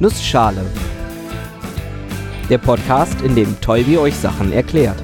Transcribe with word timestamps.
Nussschale. 0.00 0.64
Der 2.48 2.58
Podcast, 2.58 3.20
in 3.22 3.34
dem 3.34 3.60
Tolbi 3.60 3.98
euch 3.98 4.14
Sachen 4.14 4.52
erklärt. 4.52 5.02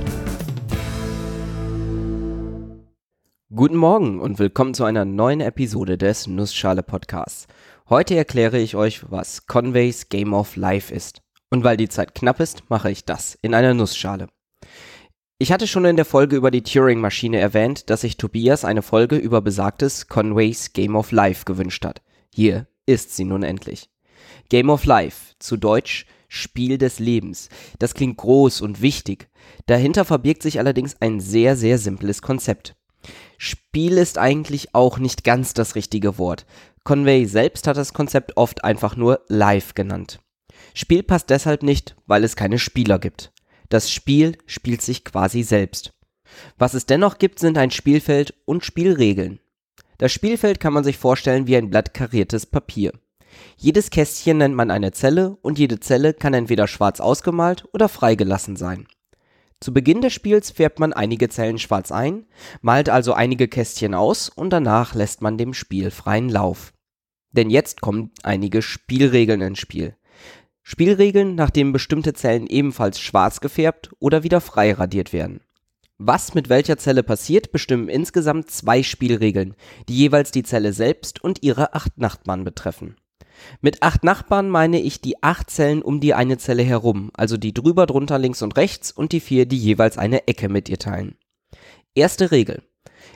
Guten 3.52 3.74
Morgen 3.74 4.20
und 4.20 4.38
willkommen 4.38 4.72
zu 4.72 4.84
einer 4.84 5.04
neuen 5.04 5.40
Episode 5.40 5.98
des 5.98 6.28
Nussschale 6.28 6.84
Podcasts. 6.84 7.48
Heute 7.88 8.14
erkläre 8.14 8.60
ich 8.60 8.76
euch, 8.76 9.10
was 9.10 9.48
Conways 9.48 10.10
Game 10.10 10.32
of 10.32 10.54
Life 10.54 10.94
ist. 10.94 11.22
Und 11.50 11.64
weil 11.64 11.76
die 11.76 11.88
Zeit 11.88 12.14
knapp 12.14 12.38
ist, 12.38 12.70
mache 12.70 12.92
ich 12.92 13.04
das 13.04 13.36
in 13.42 13.52
einer 13.52 13.74
Nussschale. 13.74 14.28
Ich 15.38 15.50
hatte 15.50 15.66
schon 15.66 15.86
in 15.86 15.96
der 15.96 16.04
Folge 16.04 16.36
über 16.36 16.52
die 16.52 16.62
Turing-Maschine 16.62 17.40
erwähnt, 17.40 17.90
dass 17.90 18.02
sich 18.02 18.16
Tobias 18.16 18.64
eine 18.64 18.82
Folge 18.82 19.16
über 19.16 19.40
besagtes 19.40 20.06
Conways 20.06 20.72
Game 20.72 20.94
of 20.94 21.10
Life 21.10 21.46
gewünscht 21.46 21.84
hat. 21.84 22.00
Hier 22.32 22.68
ist 22.86 23.16
sie 23.16 23.24
nun 23.24 23.42
endlich. 23.42 23.90
Game 24.54 24.70
of 24.70 24.84
Life, 24.84 25.34
zu 25.40 25.56
Deutsch 25.56 26.06
Spiel 26.28 26.78
des 26.78 27.00
Lebens. 27.00 27.48
Das 27.80 27.92
klingt 27.92 28.18
groß 28.18 28.60
und 28.60 28.80
wichtig. 28.80 29.28
Dahinter 29.66 30.04
verbirgt 30.04 30.44
sich 30.44 30.60
allerdings 30.60 30.94
ein 31.00 31.18
sehr, 31.18 31.56
sehr 31.56 31.76
simples 31.76 32.22
Konzept. 32.22 32.76
Spiel 33.36 33.98
ist 33.98 34.16
eigentlich 34.16 34.72
auch 34.72 35.00
nicht 35.00 35.24
ganz 35.24 35.54
das 35.54 35.74
richtige 35.74 36.18
Wort. 36.18 36.46
Conway 36.84 37.24
selbst 37.24 37.66
hat 37.66 37.76
das 37.76 37.94
Konzept 37.94 38.36
oft 38.36 38.62
einfach 38.62 38.94
nur 38.94 39.22
Live 39.26 39.74
genannt. 39.74 40.20
Spiel 40.72 41.02
passt 41.02 41.30
deshalb 41.30 41.64
nicht, 41.64 41.96
weil 42.06 42.22
es 42.22 42.36
keine 42.36 42.60
Spieler 42.60 43.00
gibt. 43.00 43.32
Das 43.70 43.90
Spiel 43.90 44.38
spielt 44.46 44.82
sich 44.82 45.04
quasi 45.04 45.42
selbst. 45.42 45.94
Was 46.58 46.74
es 46.74 46.86
dennoch 46.86 47.18
gibt, 47.18 47.40
sind 47.40 47.58
ein 47.58 47.72
Spielfeld 47.72 48.34
und 48.44 48.64
Spielregeln. 48.64 49.40
Das 49.98 50.12
Spielfeld 50.12 50.60
kann 50.60 50.72
man 50.72 50.84
sich 50.84 50.96
vorstellen 50.96 51.48
wie 51.48 51.56
ein 51.56 51.70
Blatt 51.70 51.92
kariertes 51.92 52.46
Papier. 52.46 52.92
Jedes 53.56 53.90
Kästchen 53.90 54.38
nennt 54.38 54.54
man 54.54 54.70
eine 54.70 54.92
Zelle 54.92 55.36
und 55.42 55.58
jede 55.58 55.80
Zelle 55.80 56.14
kann 56.14 56.34
entweder 56.34 56.66
schwarz 56.66 57.00
ausgemalt 57.00 57.64
oder 57.72 57.88
freigelassen 57.88 58.56
sein. 58.56 58.86
Zu 59.60 59.72
Beginn 59.72 60.02
des 60.02 60.12
Spiels 60.12 60.50
färbt 60.50 60.78
man 60.78 60.92
einige 60.92 61.28
Zellen 61.28 61.58
schwarz 61.58 61.90
ein, 61.90 62.26
malt 62.60 62.90
also 62.90 63.14
einige 63.14 63.48
Kästchen 63.48 63.94
aus 63.94 64.28
und 64.28 64.50
danach 64.50 64.94
lässt 64.94 65.22
man 65.22 65.38
dem 65.38 65.54
Spiel 65.54 65.90
freien 65.90 66.28
Lauf. 66.28 66.74
Denn 67.32 67.50
jetzt 67.50 67.80
kommen 67.80 68.10
einige 68.22 68.62
Spielregeln 68.62 69.40
ins 69.40 69.58
Spiel. 69.58 69.96
Spielregeln, 70.62 71.34
nach 71.34 71.50
denen 71.50 71.72
bestimmte 71.72 72.14
Zellen 72.14 72.46
ebenfalls 72.46 73.00
schwarz 73.00 73.40
gefärbt 73.40 73.90
oder 74.00 74.22
wieder 74.22 74.40
frei 74.40 74.72
radiert 74.72 75.12
werden. 75.12 75.40
Was 75.98 76.34
mit 76.34 76.48
welcher 76.48 76.76
Zelle 76.76 77.02
passiert, 77.02 77.52
bestimmen 77.52 77.88
insgesamt 77.88 78.50
zwei 78.50 78.82
Spielregeln, 78.82 79.54
die 79.88 79.96
jeweils 79.96 80.30
die 80.30 80.42
Zelle 80.42 80.72
selbst 80.72 81.22
und 81.22 81.42
ihre 81.42 81.74
acht 81.74 81.98
Nachbarn 81.98 82.44
betreffen. 82.44 82.96
Mit 83.60 83.82
acht 83.82 84.04
Nachbarn 84.04 84.48
meine 84.48 84.80
ich 84.80 85.00
die 85.00 85.22
acht 85.22 85.50
Zellen 85.50 85.82
um 85.82 86.00
die 86.00 86.14
eine 86.14 86.38
Zelle 86.38 86.62
herum, 86.62 87.10
also 87.14 87.36
die 87.36 87.54
drüber, 87.54 87.86
drunter, 87.86 88.18
links 88.18 88.42
und 88.42 88.56
rechts 88.56 88.92
und 88.92 89.12
die 89.12 89.20
vier, 89.20 89.46
die 89.46 89.58
jeweils 89.58 89.98
eine 89.98 90.28
Ecke 90.28 90.48
mit 90.48 90.68
ihr 90.68 90.78
teilen. 90.78 91.16
Erste 91.94 92.30
Regel. 92.30 92.62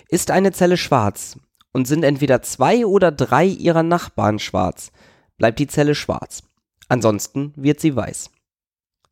Ist 0.09 0.31
eine 0.31 0.53
Zelle 0.53 0.77
schwarz 0.77 1.39
und 1.73 1.87
sind 1.87 2.03
entweder 2.03 2.43
zwei 2.43 2.87
oder 2.87 3.13
drei 3.13 3.47
ihrer 3.47 3.83
Nachbarn 3.83 4.39
schwarz, 4.39 4.91
bleibt 5.37 5.59
die 5.59 5.67
Zelle 5.67 5.95
schwarz. 5.95 6.43
Ansonsten 6.89 7.53
wird 7.57 7.81
sie 7.81 7.95
weiß. 7.95 8.31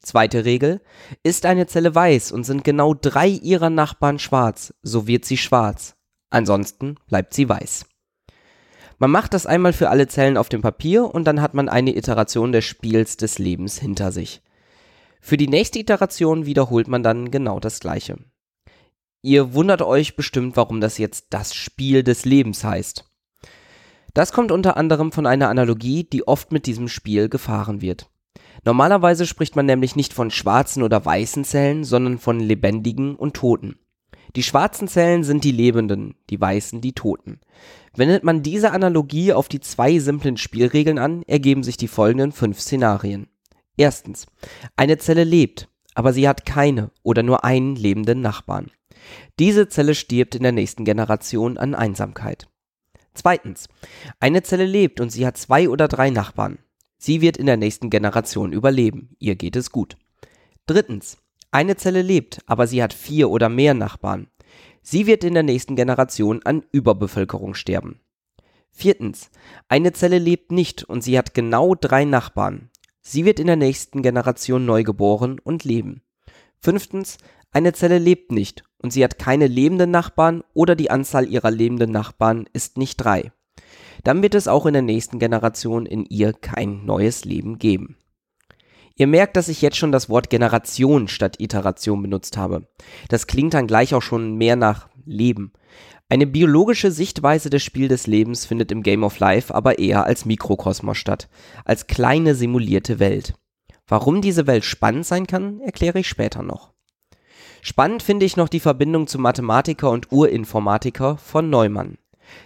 Zweite 0.00 0.44
Regel. 0.44 0.80
Ist 1.22 1.46
eine 1.46 1.66
Zelle 1.66 1.94
weiß 1.94 2.32
und 2.32 2.44
sind 2.44 2.64
genau 2.64 2.94
drei 2.94 3.28
ihrer 3.28 3.70
Nachbarn 3.70 4.18
schwarz, 4.18 4.72
so 4.82 5.06
wird 5.06 5.24
sie 5.24 5.36
schwarz. 5.36 5.96
Ansonsten 6.30 6.96
bleibt 7.08 7.34
sie 7.34 7.48
weiß. 7.48 7.86
Man 8.98 9.10
macht 9.10 9.34
das 9.34 9.46
einmal 9.46 9.72
für 9.72 9.90
alle 9.90 10.08
Zellen 10.08 10.36
auf 10.36 10.48
dem 10.48 10.62
Papier 10.62 11.14
und 11.14 11.24
dann 11.24 11.42
hat 11.42 11.54
man 11.54 11.68
eine 11.68 11.94
Iteration 11.96 12.52
des 12.52 12.64
Spiels 12.64 13.16
des 13.16 13.38
Lebens 13.38 13.78
hinter 13.78 14.10
sich. 14.10 14.42
Für 15.20 15.36
die 15.36 15.48
nächste 15.48 15.78
Iteration 15.78 16.46
wiederholt 16.46 16.88
man 16.88 17.02
dann 17.02 17.30
genau 17.30 17.60
das 17.60 17.80
gleiche. 17.80 18.16
Ihr 19.22 19.54
wundert 19.54 19.82
euch 19.82 20.16
bestimmt, 20.16 20.56
warum 20.56 20.80
das 20.80 20.98
jetzt 20.98 21.26
das 21.30 21.54
Spiel 21.54 22.02
des 22.04 22.24
Lebens 22.24 22.64
heißt. 22.64 23.04
Das 24.14 24.32
kommt 24.32 24.50
unter 24.50 24.76
anderem 24.76 25.12
von 25.12 25.26
einer 25.26 25.50
Analogie, 25.50 26.04
die 26.04 26.26
oft 26.26 26.52
mit 26.52 26.64
diesem 26.64 26.88
Spiel 26.88 27.28
gefahren 27.28 27.82
wird. 27.82 28.08
Normalerweise 28.64 29.26
spricht 29.26 29.56
man 29.56 29.66
nämlich 29.66 29.94
nicht 29.94 30.14
von 30.14 30.30
schwarzen 30.30 30.82
oder 30.82 31.04
weißen 31.04 31.44
Zellen, 31.44 31.84
sondern 31.84 32.18
von 32.18 32.40
lebendigen 32.40 33.14
und 33.14 33.34
toten. 33.34 33.78
Die 34.34 34.42
schwarzen 34.42 34.88
Zellen 34.88 35.24
sind 35.24 35.44
die 35.44 35.52
Lebenden, 35.52 36.14
die 36.30 36.40
weißen 36.40 36.80
die 36.80 36.92
Toten. 36.92 37.40
Wendet 37.94 38.24
man 38.24 38.42
diese 38.42 38.72
Analogie 38.72 39.32
auf 39.32 39.48
die 39.48 39.60
zwei 39.60 39.98
simplen 39.98 40.36
Spielregeln 40.36 40.98
an, 40.98 41.22
ergeben 41.22 41.62
sich 41.62 41.76
die 41.76 41.88
folgenden 41.88 42.32
fünf 42.32 42.60
Szenarien. 42.60 43.28
Erstens. 43.76 44.26
Eine 44.76 44.98
Zelle 44.98 45.24
lebt, 45.24 45.68
aber 45.94 46.12
sie 46.12 46.28
hat 46.28 46.44
keine 46.46 46.90
oder 47.02 47.22
nur 47.22 47.44
einen 47.44 47.76
lebenden 47.76 48.20
Nachbarn. 48.20 48.70
Diese 49.38 49.68
Zelle 49.68 49.94
stirbt 49.94 50.34
in 50.34 50.42
der 50.42 50.52
nächsten 50.52 50.84
Generation 50.84 51.58
an 51.58 51.74
Einsamkeit. 51.74 52.48
Zweitens. 53.14 53.68
Eine 54.20 54.42
Zelle 54.42 54.66
lebt 54.66 55.00
und 55.00 55.10
sie 55.10 55.26
hat 55.26 55.36
zwei 55.36 55.68
oder 55.68 55.88
drei 55.88 56.10
Nachbarn. 56.10 56.58
Sie 56.98 57.20
wird 57.20 57.36
in 57.36 57.46
der 57.46 57.56
nächsten 57.56 57.90
Generation 57.90 58.52
überleben. 58.52 59.16
Ihr 59.18 59.36
geht 59.36 59.56
es 59.56 59.70
gut. 59.70 59.96
Drittens. 60.66 61.18
Eine 61.56 61.76
Zelle 61.76 62.02
lebt, 62.02 62.40
aber 62.44 62.66
sie 62.66 62.82
hat 62.82 62.92
vier 62.92 63.30
oder 63.30 63.48
mehr 63.48 63.72
Nachbarn. 63.72 64.26
Sie 64.82 65.06
wird 65.06 65.24
in 65.24 65.32
der 65.32 65.42
nächsten 65.42 65.74
Generation 65.74 66.42
an 66.44 66.62
Überbevölkerung 66.70 67.54
sterben. 67.54 67.98
Viertens. 68.72 69.30
Eine 69.66 69.94
Zelle 69.94 70.18
lebt 70.18 70.52
nicht 70.52 70.84
und 70.84 71.02
sie 71.02 71.16
hat 71.16 71.32
genau 71.32 71.74
drei 71.74 72.04
Nachbarn. 72.04 72.68
Sie 73.00 73.24
wird 73.24 73.40
in 73.40 73.46
der 73.46 73.56
nächsten 73.56 74.02
Generation 74.02 74.66
neu 74.66 74.82
geboren 74.82 75.38
und 75.42 75.64
leben. 75.64 76.02
Fünftens. 76.60 77.16
Eine 77.52 77.72
Zelle 77.72 77.96
lebt 77.96 78.32
nicht 78.32 78.62
und 78.76 78.92
sie 78.92 79.02
hat 79.02 79.18
keine 79.18 79.46
lebenden 79.46 79.90
Nachbarn 79.90 80.44
oder 80.52 80.76
die 80.76 80.90
Anzahl 80.90 81.26
ihrer 81.26 81.50
lebenden 81.50 81.90
Nachbarn 81.90 82.44
ist 82.52 82.76
nicht 82.76 82.98
drei. 82.98 83.32
Dann 84.04 84.20
wird 84.20 84.34
es 84.34 84.46
auch 84.46 84.66
in 84.66 84.74
der 84.74 84.82
nächsten 84.82 85.18
Generation 85.18 85.86
in 85.86 86.04
ihr 86.04 86.34
kein 86.34 86.84
neues 86.84 87.24
Leben 87.24 87.58
geben. 87.58 87.96
Ihr 88.98 89.06
merkt, 89.06 89.36
dass 89.36 89.48
ich 89.48 89.60
jetzt 89.60 89.76
schon 89.76 89.92
das 89.92 90.08
Wort 90.08 90.30
Generation 90.30 91.06
statt 91.06 91.36
Iteration 91.38 92.00
benutzt 92.00 92.38
habe. 92.38 92.66
Das 93.08 93.26
klingt 93.26 93.52
dann 93.52 93.66
gleich 93.66 93.94
auch 93.94 94.00
schon 94.02 94.36
mehr 94.36 94.56
nach 94.56 94.88
Leben. 95.04 95.52
Eine 96.08 96.26
biologische 96.26 96.90
Sichtweise 96.90 97.50
des 97.50 97.62
Spiel 97.62 97.88
des 97.88 98.06
Lebens 98.06 98.46
findet 98.46 98.72
im 98.72 98.82
Game 98.82 99.04
of 99.04 99.18
Life 99.18 99.54
aber 99.54 99.78
eher 99.78 100.04
als 100.04 100.24
Mikrokosmos 100.24 100.96
statt, 100.96 101.28
als 101.64 101.88
kleine 101.88 102.34
simulierte 102.34 102.98
Welt. 102.98 103.34
Warum 103.86 104.22
diese 104.22 104.46
Welt 104.46 104.64
spannend 104.64 105.04
sein 105.04 105.26
kann, 105.26 105.60
erkläre 105.60 105.98
ich 105.98 106.08
später 106.08 106.42
noch. 106.42 106.72
Spannend 107.60 108.02
finde 108.02 108.24
ich 108.24 108.36
noch 108.36 108.48
die 108.48 108.60
Verbindung 108.60 109.08
zum 109.08 109.22
Mathematiker 109.22 109.90
und 109.90 110.10
Urinformatiker 110.10 111.18
von 111.18 111.50
Neumann. 111.50 111.98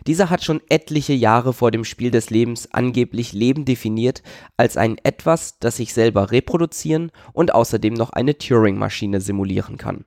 Dieser 0.06 0.30
hat 0.30 0.44
schon 0.44 0.60
etliche 0.68 1.12
Jahre 1.12 1.52
vor 1.52 1.70
dem 1.70 1.84
Spiel 1.84 2.10
des 2.10 2.30
Lebens 2.30 2.72
angeblich 2.72 3.32
Leben 3.32 3.64
definiert 3.64 4.22
als 4.56 4.76
ein 4.76 4.96
Etwas, 5.02 5.58
das 5.58 5.76
sich 5.76 5.94
selber 5.94 6.30
reproduzieren 6.30 7.10
und 7.32 7.54
außerdem 7.54 7.94
noch 7.94 8.10
eine 8.10 8.38
Turing-Maschine 8.38 9.20
simulieren 9.20 9.76
kann. 9.76 10.04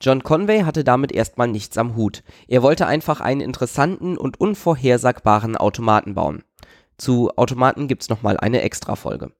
John 0.00 0.22
Conway 0.22 0.62
hatte 0.62 0.84
damit 0.84 1.12
erstmal 1.12 1.48
nichts 1.48 1.78
am 1.78 1.96
Hut. 1.96 2.22
Er 2.48 2.62
wollte 2.62 2.86
einfach 2.86 3.20
einen 3.20 3.40
interessanten 3.40 4.18
und 4.18 4.38
unvorhersagbaren 4.38 5.56
Automaten 5.56 6.14
bauen. 6.14 6.42
Zu 6.98 7.30
Automaten 7.36 7.88
gibt's 7.88 8.08
nochmal 8.08 8.36
eine 8.36 8.62
Extra-Folge. 8.62 9.32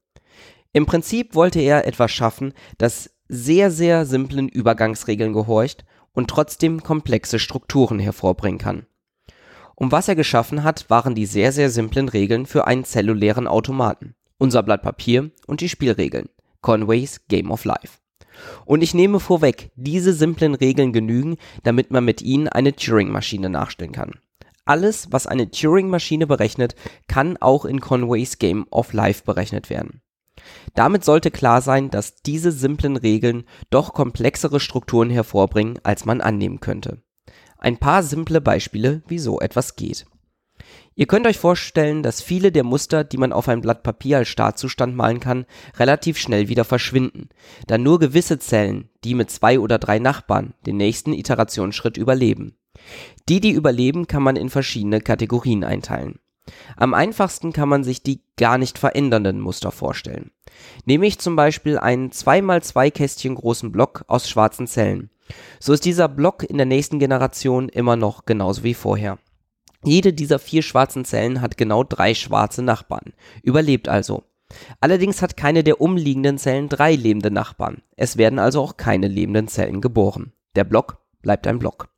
Im 0.72 0.86
Prinzip 0.86 1.34
wollte 1.34 1.60
er 1.60 1.86
etwas 1.86 2.10
schaffen, 2.10 2.52
das 2.78 3.10
sehr, 3.28 3.70
sehr 3.70 4.06
simplen 4.06 4.48
Übergangsregeln 4.48 5.32
gehorcht 5.32 5.84
und 6.12 6.28
trotzdem 6.28 6.82
komplexe 6.82 7.38
Strukturen 7.38 7.98
hervorbringen 7.98 8.58
kann. 8.58 8.86
Und 9.76 9.92
was 9.92 10.08
er 10.08 10.16
geschaffen 10.16 10.64
hat, 10.64 10.88
waren 10.90 11.14
die 11.14 11.26
sehr, 11.26 11.52
sehr 11.52 11.70
simplen 11.70 12.08
Regeln 12.08 12.46
für 12.46 12.66
einen 12.66 12.84
zellulären 12.84 13.46
Automaten. 13.46 14.14
Unser 14.38 14.62
Blatt 14.62 14.82
Papier 14.82 15.30
und 15.46 15.60
die 15.60 15.68
Spielregeln. 15.68 16.28
Conways 16.62 17.20
Game 17.28 17.50
of 17.50 17.64
Life. 17.64 17.98
Und 18.64 18.82
ich 18.82 18.94
nehme 18.94 19.20
vorweg, 19.20 19.70
diese 19.76 20.12
simplen 20.12 20.54
Regeln 20.54 20.92
genügen, 20.92 21.36
damit 21.62 21.90
man 21.90 22.04
mit 22.04 22.22
ihnen 22.22 22.48
eine 22.48 22.74
Turing-Maschine 22.74 23.50
nachstellen 23.50 23.92
kann. 23.92 24.12
Alles, 24.64 25.08
was 25.12 25.26
eine 25.26 25.50
Turing-Maschine 25.50 26.26
berechnet, 26.26 26.74
kann 27.06 27.36
auch 27.36 27.64
in 27.64 27.80
Conways 27.80 28.38
Game 28.38 28.66
of 28.70 28.92
Life 28.92 29.22
berechnet 29.24 29.70
werden. 29.70 30.00
Damit 30.74 31.04
sollte 31.04 31.30
klar 31.30 31.62
sein, 31.62 31.90
dass 31.90 32.16
diese 32.16 32.50
simplen 32.50 32.96
Regeln 32.96 33.44
doch 33.70 33.94
komplexere 33.94 34.60
Strukturen 34.60 35.10
hervorbringen, 35.10 35.78
als 35.82 36.04
man 36.04 36.20
annehmen 36.20 36.60
könnte. 36.60 37.02
Ein 37.66 37.78
paar 37.78 38.04
simple 38.04 38.40
Beispiele, 38.40 39.02
wie 39.08 39.18
so 39.18 39.40
etwas 39.40 39.74
geht. 39.74 40.06
Ihr 40.94 41.06
könnt 41.06 41.26
euch 41.26 41.36
vorstellen, 41.36 42.04
dass 42.04 42.22
viele 42.22 42.52
der 42.52 42.62
Muster, 42.62 43.02
die 43.02 43.16
man 43.16 43.32
auf 43.32 43.48
ein 43.48 43.60
Blatt 43.60 43.82
Papier 43.82 44.18
als 44.18 44.28
Startzustand 44.28 44.94
malen 44.94 45.18
kann, 45.18 45.46
relativ 45.76 46.16
schnell 46.16 46.46
wieder 46.46 46.64
verschwinden, 46.64 47.28
da 47.66 47.76
nur 47.76 47.98
gewisse 47.98 48.38
Zellen, 48.38 48.88
die 49.02 49.14
mit 49.14 49.32
zwei 49.32 49.58
oder 49.58 49.80
drei 49.80 49.98
Nachbarn, 49.98 50.54
den 50.64 50.76
nächsten 50.76 51.12
Iterationsschritt 51.12 51.96
überleben. 51.96 52.56
Die, 53.28 53.40
die 53.40 53.50
überleben, 53.50 54.06
kann 54.06 54.22
man 54.22 54.36
in 54.36 54.48
verschiedene 54.48 55.00
Kategorien 55.00 55.64
einteilen. 55.64 56.20
Am 56.76 56.94
einfachsten 56.94 57.52
kann 57.52 57.68
man 57.68 57.82
sich 57.82 58.00
die 58.00 58.20
gar 58.36 58.58
nicht 58.58 58.78
verändernden 58.78 59.40
Muster 59.40 59.72
vorstellen. 59.72 60.30
Nehme 60.84 61.08
ich 61.08 61.18
zum 61.18 61.34
Beispiel 61.34 61.78
einen 61.78 62.10
2x2 62.10 62.92
Kästchen 62.92 63.34
großen 63.34 63.72
Block 63.72 64.04
aus 64.06 64.28
schwarzen 64.28 64.68
Zellen. 64.68 65.10
So 65.60 65.72
ist 65.72 65.84
dieser 65.84 66.08
Block 66.08 66.42
in 66.42 66.56
der 66.56 66.66
nächsten 66.66 66.98
Generation 66.98 67.68
immer 67.68 67.96
noch 67.96 68.24
genauso 68.24 68.62
wie 68.62 68.74
vorher. 68.74 69.18
Jede 69.84 70.12
dieser 70.12 70.38
vier 70.38 70.62
schwarzen 70.62 71.04
Zellen 71.04 71.40
hat 71.40 71.56
genau 71.56 71.84
drei 71.84 72.14
schwarze 72.14 72.62
Nachbarn, 72.62 73.12
überlebt 73.42 73.88
also. 73.88 74.24
Allerdings 74.80 75.22
hat 75.22 75.36
keine 75.36 75.64
der 75.64 75.80
umliegenden 75.80 76.38
Zellen 76.38 76.68
drei 76.68 76.94
lebende 76.94 77.30
Nachbarn. 77.30 77.82
Es 77.96 78.16
werden 78.16 78.38
also 78.38 78.62
auch 78.62 78.76
keine 78.76 79.08
lebenden 79.08 79.48
Zellen 79.48 79.80
geboren. 79.80 80.32
Der 80.54 80.64
Block 80.64 80.98
bleibt 81.22 81.46
ein 81.46 81.58
Block. 81.58 81.88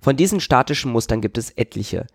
Von 0.00 0.16
diesen 0.16 0.40
statischen 0.40 0.92
Mustern 0.92 1.20
gibt 1.20 1.38
es 1.38 1.50
etliche. 1.50 2.06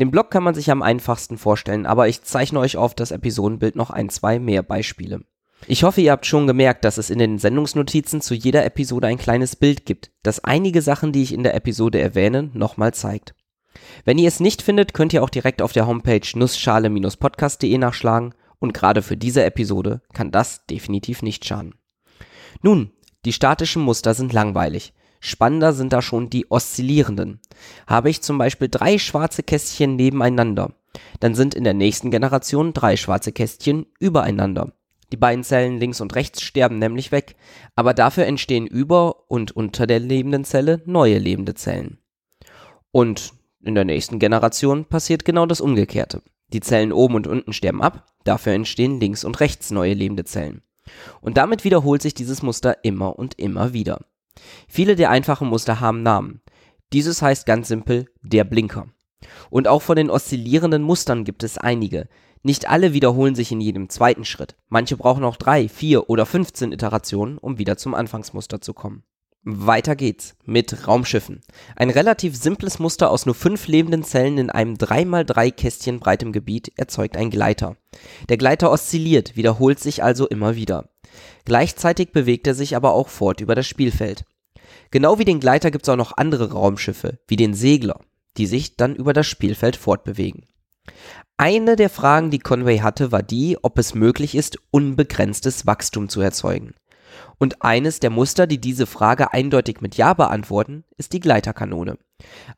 Den 0.00 0.10
Block 0.10 0.30
kann 0.30 0.42
man 0.42 0.54
sich 0.54 0.70
am 0.70 0.82
einfachsten 0.82 1.38
vorstellen, 1.38 1.86
aber 1.86 2.08
ich 2.08 2.22
zeichne 2.22 2.58
euch 2.58 2.76
auf 2.76 2.94
das 2.94 3.12
Episodenbild 3.12 3.76
noch 3.76 3.90
ein, 3.90 4.08
zwei 4.08 4.38
mehr 4.38 4.62
Beispiele. 4.62 5.20
Ich 5.66 5.82
hoffe, 5.82 6.02
ihr 6.02 6.12
habt 6.12 6.26
schon 6.26 6.46
gemerkt, 6.46 6.84
dass 6.84 6.98
es 6.98 7.08
in 7.08 7.18
den 7.18 7.38
Sendungsnotizen 7.38 8.20
zu 8.20 8.34
jeder 8.34 8.66
Episode 8.66 9.06
ein 9.06 9.16
kleines 9.16 9.56
Bild 9.56 9.86
gibt, 9.86 10.10
das 10.22 10.44
einige 10.44 10.82
Sachen, 10.82 11.12
die 11.12 11.22
ich 11.22 11.32
in 11.32 11.42
der 11.42 11.54
Episode 11.54 11.98
erwähne, 12.00 12.50
nochmal 12.52 12.92
zeigt. 12.92 13.34
Wenn 14.04 14.18
ihr 14.18 14.28
es 14.28 14.40
nicht 14.40 14.60
findet, 14.60 14.92
könnt 14.92 15.14
ihr 15.14 15.22
auch 15.22 15.30
direkt 15.30 15.62
auf 15.62 15.72
der 15.72 15.86
Homepage 15.86 16.26
nussschale-podcast.de 16.34 17.78
nachschlagen 17.78 18.34
und 18.58 18.74
gerade 18.74 19.00
für 19.00 19.16
diese 19.16 19.42
Episode 19.42 20.02
kann 20.12 20.30
das 20.30 20.66
definitiv 20.66 21.22
nicht 21.22 21.46
schaden. 21.46 21.74
Nun, 22.62 22.90
die 23.24 23.32
statischen 23.32 23.82
Muster 23.82 24.12
sind 24.12 24.34
langweilig. 24.34 24.92
Spannender 25.20 25.72
sind 25.72 25.94
da 25.94 26.02
schon 26.02 26.28
die 26.28 26.50
oszillierenden. 26.50 27.40
Habe 27.86 28.10
ich 28.10 28.20
zum 28.20 28.36
Beispiel 28.36 28.68
drei 28.68 28.98
schwarze 28.98 29.42
Kästchen 29.42 29.96
nebeneinander, 29.96 30.74
dann 31.20 31.34
sind 31.34 31.54
in 31.54 31.64
der 31.64 31.74
nächsten 31.74 32.10
Generation 32.10 32.74
drei 32.74 32.98
schwarze 32.98 33.32
Kästchen 33.32 33.86
übereinander. 33.98 34.74
Die 35.14 35.20
beiden 35.20 35.44
Zellen 35.44 35.78
links 35.78 36.00
und 36.00 36.16
rechts 36.16 36.42
sterben 36.42 36.80
nämlich 36.80 37.12
weg, 37.12 37.36
aber 37.76 37.94
dafür 37.94 38.26
entstehen 38.26 38.66
über 38.66 39.30
und 39.30 39.52
unter 39.52 39.86
der 39.86 40.00
lebenden 40.00 40.42
Zelle 40.42 40.82
neue 40.86 41.18
lebende 41.18 41.54
Zellen. 41.54 41.98
Und 42.90 43.32
in 43.62 43.76
der 43.76 43.84
nächsten 43.84 44.18
Generation 44.18 44.86
passiert 44.86 45.24
genau 45.24 45.46
das 45.46 45.60
Umgekehrte. 45.60 46.20
Die 46.52 46.58
Zellen 46.58 46.92
oben 46.92 47.14
und 47.14 47.28
unten 47.28 47.52
sterben 47.52 47.80
ab, 47.80 48.12
dafür 48.24 48.54
entstehen 48.54 48.98
links 48.98 49.22
und 49.22 49.38
rechts 49.38 49.70
neue 49.70 49.94
lebende 49.94 50.24
Zellen. 50.24 50.62
Und 51.20 51.36
damit 51.36 51.62
wiederholt 51.62 52.02
sich 52.02 52.14
dieses 52.14 52.42
Muster 52.42 52.78
immer 52.82 53.16
und 53.16 53.38
immer 53.38 53.72
wieder. 53.72 54.00
Viele 54.66 54.96
der 54.96 55.10
einfachen 55.10 55.46
Muster 55.46 55.78
haben 55.78 56.02
Namen. 56.02 56.40
Dieses 56.92 57.22
heißt 57.22 57.46
ganz 57.46 57.68
simpel 57.68 58.10
der 58.20 58.42
Blinker. 58.42 58.88
Und 59.50 59.68
auch 59.68 59.82
von 59.82 59.96
den 59.96 60.10
oszillierenden 60.10 60.82
Mustern 60.82 61.24
gibt 61.24 61.42
es 61.42 61.58
einige. 61.58 62.08
Nicht 62.42 62.68
alle 62.68 62.92
wiederholen 62.92 63.34
sich 63.34 63.52
in 63.52 63.60
jedem 63.60 63.88
zweiten 63.88 64.24
Schritt. 64.24 64.54
Manche 64.68 64.96
brauchen 64.98 65.24
auch 65.24 65.36
drei, 65.36 65.68
vier 65.68 66.10
oder 66.10 66.26
15 66.26 66.72
Iterationen, 66.72 67.38
um 67.38 67.58
wieder 67.58 67.78
zum 67.78 67.94
Anfangsmuster 67.94 68.60
zu 68.60 68.74
kommen. 68.74 69.02
Weiter 69.46 69.94
geht's 69.94 70.36
mit 70.44 70.86
Raumschiffen. 70.86 71.42
Ein 71.76 71.90
relativ 71.90 72.34
simples 72.34 72.78
Muster 72.78 73.10
aus 73.10 73.26
nur 73.26 73.34
fünf 73.34 73.66
lebenden 73.66 74.02
Zellen 74.02 74.38
in 74.38 74.50
einem 74.50 74.74
3x3 74.74 75.50
Kästchen 75.50 76.00
breitem 76.00 76.32
Gebiet 76.32 76.72
erzeugt 76.76 77.16
ein 77.18 77.28
Gleiter. 77.28 77.76
Der 78.30 78.38
Gleiter 78.38 78.70
oszilliert, 78.70 79.36
wiederholt 79.36 79.80
sich 79.80 80.02
also 80.02 80.26
immer 80.26 80.56
wieder. 80.56 80.88
Gleichzeitig 81.44 82.12
bewegt 82.12 82.46
er 82.46 82.54
sich 82.54 82.74
aber 82.74 82.94
auch 82.94 83.08
fort 83.08 83.42
über 83.42 83.54
das 83.54 83.66
Spielfeld. 83.66 84.24
Genau 84.90 85.18
wie 85.18 85.26
den 85.26 85.40
Gleiter 85.40 85.70
gibt 85.70 85.84
es 85.84 85.88
auch 85.90 85.96
noch 85.96 86.16
andere 86.16 86.52
Raumschiffe, 86.52 87.18
wie 87.26 87.36
den 87.36 87.52
Segler, 87.52 88.00
die 88.36 88.46
sich 88.46 88.76
dann 88.76 88.94
über 88.94 89.12
das 89.12 89.26
Spielfeld 89.26 89.76
fortbewegen. 89.76 90.46
Eine 91.36 91.76
der 91.76 91.90
Fragen, 91.90 92.30
die 92.30 92.38
Conway 92.38 92.78
hatte, 92.78 93.10
war 93.10 93.22
die, 93.22 93.58
ob 93.62 93.78
es 93.78 93.94
möglich 93.94 94.34
ist, 94.34 94.58
unbegrenztes 94.70 95.66
Wachstum 95.66 96.08
zu 96.08 96.20
erzeugen. 96.20 96.74
Und 97.38 97.62
eines 97.62 98.00
der 98.00 98.10
Muster, 98.10 98.46
die 98.46 98.60
diese 98.60 98.86
Frage 98.86 99.32
eindeutig 99.32 99.80
mit 99.80 99.96
Ja 99.96 100.14
beantworten, 100.14 100.84
ist 100.96 101.12
die 101.12 101.20
Gleiterkanone. 101.20 101.98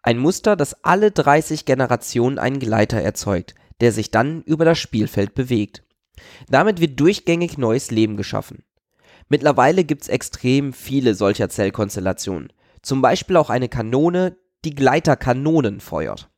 Ein 0.02 0.18
Muster, 0.18 0.56
das 0.56 0.84
alle 0.84 1.10
30 1.10 1.64
Generationen 1.64 2.38
einen 2.38 2.58
Gleiter 2.58 3.00
erzeugt, 3.00 3.54
der 3.80 3.92
sich 3.92 4.10
dann 4.10 4.42
über 4.42 4.64
das 4.64 4.78
Spielfeld 4.78 5.34
bewegt. 5.34 5.82
Damit 6.48 6.80
wird 6.80 6.98
durchgängig 7.00 7.58
neues 7.58 7.90
Leben 7.90 8.16
geschaffen. 8.16 8.64
Mittlerweile 9.28 9.84
gibt's 9.84 10.08
extrem 10.08 10.72
viele 10.72 11.14
solcher 11.14 11.48
Zellkonstellationen. 11.48 12.52
Zum 12.82 13.02
Beispiel 13.02 13.36
auch 13.36 13.50
eine 13.50 13.68
Kanone, 13.68 14.36
die 14.66 14.74
Gleiterkanonen 14.74 15.78
feuert. 15.78 16.28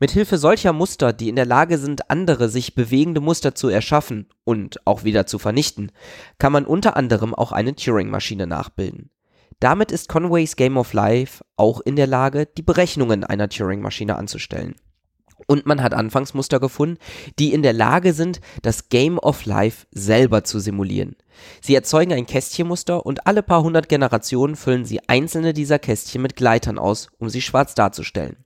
Mithilfe 0.00 0.36
solcher 0.36 0.72
Muster, 0.72 1.12
die 1.12 1.28
in 1.28 1.36
der 1.36 1.46
Lage 1.46 1.78
sind, 1.78 2.10
andere 2.10 2.48
sich 2.48 2.74
bewegende 2.74 3.20
Muster 3.20 3.54
zu 3.54 3.68
erschaffen 3.68 4.28
und 4.42 4.84
auch 4.84 5.04
wieder 5.04 5.26
zu 5.26 5.38
vernichten, 5.38 5.92
kann 6.38 6.52
man 6.52 6.66
unter 6.66 6.96
anderem 6.96 7.34
auch 7.34 7.52
eine 7.52 7.76
Turing-Maschine 7.76 8.48
nachbilden. 8.48 9.10
Damit 9.60 9.92
ist 9.92 10.08
Conways 10.08 10.56
Game 10.56 10.76
of 10.76 10.92
Life 10.92 11.44
auch 11.56 11.80
in 11.80 11.94
der 11.94 12.08
Lage, 12.08 12.46
die 12.46 12.62
Berechnungen 12.62 13.22
einer 13.22 13.48
Turing-Maschine 13.48 14.16
anzustellen. 14.16 14.74
Und 15.46 15.64
man 15.64 15.82
hat 15.82 15.94
Anfangsmuster 15.94 16.58
gefunden, 16.58 16.98
die 17.38 17.52
in 17.52 17.62
der 17.62 17.72
Lage 17.72 18.12
sind, 18.12 18.40
das 18.62 18.88
Game 18.88 19.18
of 19.18 19.44
Life 19.46 19.86
selber 19.92 20.42
zu 20.42 20.58
simulieren. 20.58 21.16
Sie 21.60 21.74
erzeugen 21.74 22.12
ein 22.12 22.26
Kästchenmuster 22.26 23.06
und 23.06 23.26
alle 23.26 23.42
paar 23.42 23.62
hundert 23.62 23.88
Generationen 23.88 24.56
füllen 24.56 24.84
sie 24.84 25.08
einzelne 25.08 25.52
dieser 25.52 25.78
Kästchen 25.78 26.22
mit 26.22 26.34
Gleitern 26.34 26.78
aus, 26.78 27.08
um 27.18 27.28
sie 27.28 27.42
schwarz 27.42 27.74
darzustellen. 27.74 28.44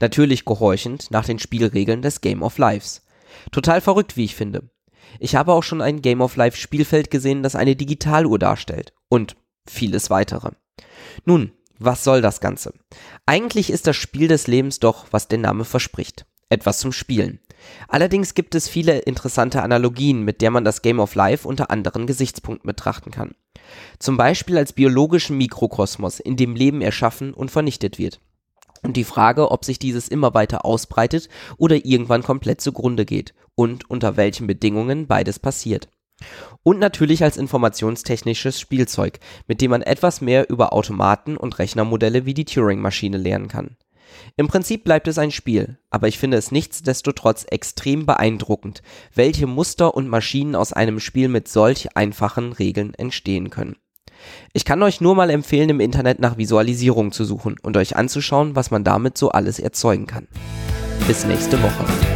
Natürlich 0.00 0.44
gehorchend 0.44 1.10
nach 1.10 1.24
den 1.24 1.38
Spielregeln 1.38 2.02
des 2.02 2.20
Game 2.20 2.42
of 2.42 2.58
Lives. 2.58 3.02
Total 3.50 3.80
verrückt, 3.80 4.16
wie 4.16 4.24
ich 4.24 4.36
finde. 4.36 4.70
Ich 5.18 5.34
habe 5.34 5.52
auch 5.52 5.62
schon 5.62 5.80
ein 5.80 6.02
Game 6.02 6.20
of 6.20 6.36
Life 6.36 6.56
Spielfeld 6.56 7.10
gesehen, 7.10 7.42
das 7.42 7.54
eine 7.54 7.76
Digitaluhr 7.76 8.38
darstellt. 8.38 8.92
Und 9.08 9.36
vieles 9.68 10.10
weitere. 10.10 10.50
Nun, 11.24 11.52
was 11.78 12.04
soll 12.04 12.22
das 12.22 12.40
Ganze? 12.40 12.72
Eigentlich 13.26 13.70
ist 13.70 13.86
das 13.86 13.96
Spiel 13.96 14.28
des 14.28 14.46
Lebens 14.46 14.78
doch, 14.80 15.06
was 15.10 15.28
der 15.28 15.38
Name 15.38 15.64
verspricht. 15.64 16.26
Etwas 16.48 16.78
zum 16.78 16.92
Spielen. 16.92 17.40
Allerdings 17.88 18.34
gibt 18.34 18.54
es 18.54 18.68
viele 18.68 18.98
interessante 18.98 19.62
Analogien, 19.62 20.22
mit 20.22 20.40
der 20.40 20.50
man 20.50 20.64
das 20.64 20.82
Game 20.82 21.00
of 21.00 21.14
Life 21.14 21.46
unter 21.46 21.70
anderen 21.70 22.06
Gesichtspunkten 22.06 22.68
betrachten 22.68 23.10
kann. 23.10 23.34
Zum 23.98 24.16
Beispiel 24.16 24.56
als 24.56 24.72
biologischen 24.72 25.36
Mikrokosmos, 25.36 26.20
in 26.20 26.36
dem 26.36 26.54
Leben 26.54 26.82
erschaffen 26.82 27.34
und 27.34 27.50
vernichtet 27.50 27.98
wird. 27.98 28.20
Und 28.82 28.96
die 28.96 29.04
Frage, 29.04 29.50
ob 29.50 29.64
sich 29.64 29.78
dieses 29.78 30.08
immer 30.08 30.34
weiter 30.34 30.64
ausbreitet 30.64 31.28
oder 31.56 31.84
irgendwann 31.84 32.22
komplett 32.22 32.60
zugrunde 32.60 33.04
geht 33.04 33.34
und 33.54 33.90
unter 33.90 34.16
welchen 34.16 34.46
Bedingungen 34.46 35.06
beides 35.06 35.38
passiert. 35.38 35.88
Und 36.62 36.78
natürlich 36.78 37.22
als 37.22 37.36
informationstechnisches 37.36 38.60
Spielzeug, 38.60 39.18
mit 39.48 39.60
dem 39.60 39.70
man 39.70 39.82
etwas 39.82 40.20
mehr 40.20 40.48
über 40.48 40.72
Automaten 40.72 41.36
und 41.36 41.58
Rechnermodelle 41.58 42.24
wie 42.24 42.34
die 42.34 42.44
Turing-Maschine 42.44 43.18
lernen 43.18 43.48
kann. 43.48 43.76
Im 44.36 44.48
Prinzip 44.48 44.84
bleibt 44.84 45.08
es 45.08 45.18
ein 45.18 45.30
Spiel, 45.30 45.78
aber 45.90 46.08
ich 46.08 46.18
finde 46.18 46.36
es 46.36 46.52
nichtsdestotrotz 46.52 47.44
extrem 47.48 48.06
beeindruckend, 48.06 48.82
welche 49.14 49.46
Muster 49.46 49.94
und 49.94 50.08
Maschinen 50.08 50.54
aus 50.54 50.72
einem 50.72 51.00
Spiel 51.00 51.28
mit 51.28 51.48
solch 51.48 51.96
einfachen 51.96 52.52
Regeln 52.52 52.94
entstehen 52.94 53.50
können. 53.50 53.76
Ich 54.52 54.64
kann 54.64 54.82
euch 54.82 55.00
nur 55.00 55.14
mal 55.14 55.30
empfehlen, 55.30 55.70
im 55.70 55.80
Internet 55.80 56.20
nach 56.20 56.38
Visualisierung 56.38 57.12
zu 57.12 57.24
suchen 57.24 57.56
und 57.62 57.76
euch 57.76 57.96
anzuschauen, 57.96 58.56
was 58.56 58.70
man 58.70 58.84
damit 58.84 59.18
so 59.18 59.30
alles 59.30 59.58
erzeugen 59.58 60.06
kann. 60.06 60.28
Bis 61.06 61.24
nächste 61.24 61.62
Woche. 61.62 62.15